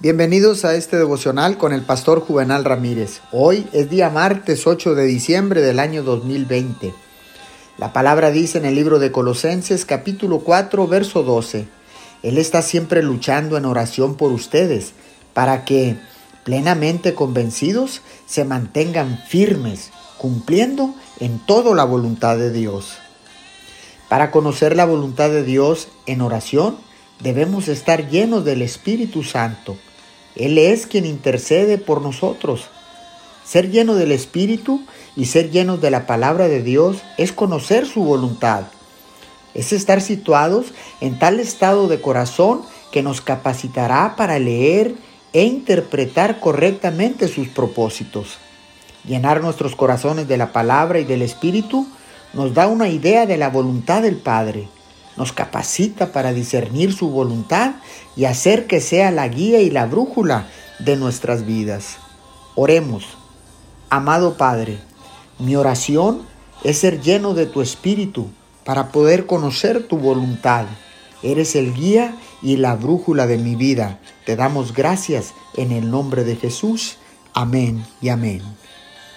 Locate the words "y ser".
35.16-35.50